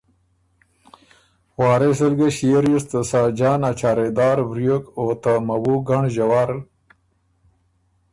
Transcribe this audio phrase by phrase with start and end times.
[1.59, 6.49] وارث ال ګۀ ݭيې ریوز ته ساجان ا چارېدار وریوک او ته موُو ګنړ ݫوَر